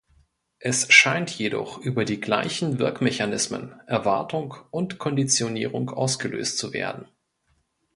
Es 0.57 0.91
scheint 0.91 1.29
jedoch 1.37 1.77
über 1.77 2.05
die 2.05 2.19
gleichen 2.19 2.79
Wirkmechanismen 2.79 3.79
„Erwartung“ 3.85 4.55
und 4.71 4.97
„Konditionierung“ 4.97 5.91
ausgelöst 5.91 6.57
zu 6.57 6.73
werden. 6.73 7.05